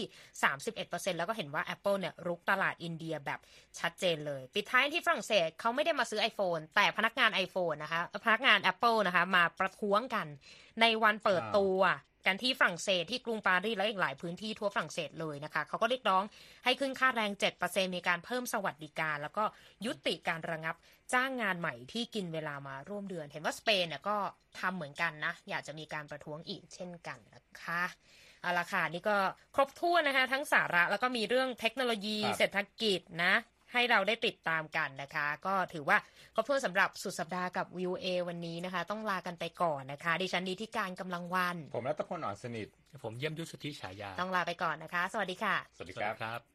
[0.59, 3.39] 31%แล้วก็เห็นว่า Apple เนี่ยรุกตลาดอินเดียแบบ
[3.79, 10.27] ชัดเจนเลย ปิดท้ายที่ฝรั่งเศสเขาไม่ได้มาซื้อ iPhone แต่พนักงาน iPhone นะคะ พนักงาน Apple นะคะ มาประท้วงกัน
[10.81, 11.81] ในวันเปิดอ้าวตัว
[12.25, 16.23] กันที่ฝรั่งเศสที่กรุงปารีสและอีกหลายพื้นที่ทั่วฝรั่งเศสเลยนะคะ เขาก็เรียกร้อง
[16.63, 17.31] ให้ขึ้นค่าแรง
[17.63, 19.43] 7%มีการเพิ่มสวัสดิการ แล้วก็
[19.85, 20.75] ยุติการระงับ
[21.13, 24.17] จ้างงานใหม่ที่กินเวลามาร่วมเดือน เห็นว่าสเปนเนี่ยก็
[24.59, 27.83] ทำเหมือนกันนะ อยากจะมีการประท้วงอีกเช่นกันนะคะ
[28.41, 29.15] เอาละค่ะนี่ก็
[29.55, 33.33] ครบถ้วนนะคะ ทั้งสาระแล้วก็มีเรื่องเทคโนโลยีครับเศรษฐกิจนะ
[33.73, 35.97] ให้เราได้ติดตามกันนะคะ ก็ถือว่า
[36.35, 42.67] ครบถ้วนสำหรับสุดสัปดาห์กับวิวเอวันนี้นะคะ ต้องลากันไปก่อนนะคะ ดิฉันดีที่การกำลังวัน ผมรัตพลอ่อนสนิท
[43.03, 46.52] ผมเยี่ยมยุทธสุทธิฉายา ต้องลาไปก่อนนะคะ สวัสดีค่ะ สวัสดีสวัสครัดีบครับ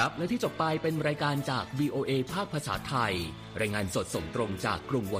[0.00, 3.14] ครับ และที่จบไปเป็นรายการจาก VOA ภาคภาษาไทย
[3.60, 5.18] รายงานสดส่งตรงจากกรุงวอชิง